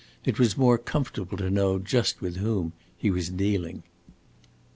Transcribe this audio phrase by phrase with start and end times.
[0.25, 3.83] It was more comfortable to know just with whom he was dealing.